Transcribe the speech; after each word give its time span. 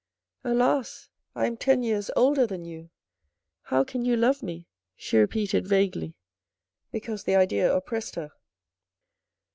"Alas! 0.53 1.09
I 1.35 1.45
am 1.45 1.57
ten 1.57 1.83
years 1.83 2.09
older 2.15 2.47
than 2.47 2.65
you. 2.65 2.89
How 3.65 3.83
can 3.83 4.03
you 4.03 4.17
love 4.17 4.41
me?" 4.41 4.65
she 4.95 5.19
repeated 5.19 5.67
vaguely, 5.67 6.15
because 6.91 7.25
the 7.25 7.35
idea 7.35 7.71
oppressed 7.71 8.15
her. 8.15 8.31